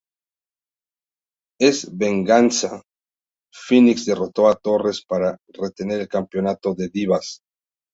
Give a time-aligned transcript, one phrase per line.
[1.59, 2.69] En Vengeance,
[3.53, 7.43] Phoenix derrotó a Torres para retener el Campeonato de Divas.